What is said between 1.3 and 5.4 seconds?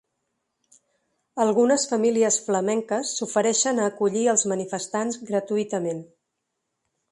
Algunes famílies flamenques s’ofereixen a acollir els manifestants